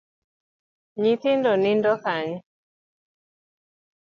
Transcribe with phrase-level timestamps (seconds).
[1.01, 2.37] Nyithindo nindo kanye?